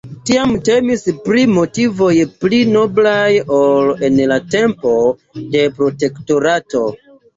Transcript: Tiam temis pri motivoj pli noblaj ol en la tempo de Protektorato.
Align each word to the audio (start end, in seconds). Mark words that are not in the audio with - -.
Tiam 0.27 0.53
temis 0.69 1.03
pri 1.25 1.43
motivoj 1.57 2.15
pli 2.45 2.61
noblaj 2.77 3.29
ol 3.61 3.91
en 4.09 4.17
la 4.33 4.41
tempo 4.57 4.95
de 5.53 5.67
Protektorato. 5.79 6.83